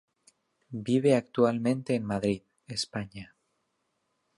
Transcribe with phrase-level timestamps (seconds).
[0.87, 3.35] Vive actualmente en Madrid, España.